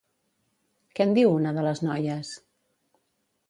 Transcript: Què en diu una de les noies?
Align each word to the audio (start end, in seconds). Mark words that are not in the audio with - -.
Què 0.99 1.07
en 1.09 1.13
diu 1.19 1.31
una 1.35 1.53
de 1.59 1.67
les 1.67 1.85
noies? 1.89 2.33